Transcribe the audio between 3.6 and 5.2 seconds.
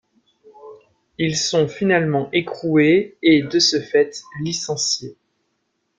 fait, licenciés.